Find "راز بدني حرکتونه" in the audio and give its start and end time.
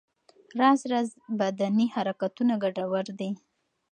0.91-2.53